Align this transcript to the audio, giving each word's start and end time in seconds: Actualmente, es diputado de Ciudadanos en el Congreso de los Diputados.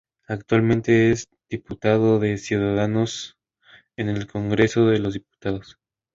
Actualmente, 0.27 1.11
es 1.11 1.27
diputado 1.47 2.17
de 2.17 2.39
Ciudadanos 2.39 3.37
en 3.95 4.09
el 4.09 4.25
Congreso 4.25 4.87
de 4.87 4.97
los 4.97 5.13
Diputados. 5.13 5.77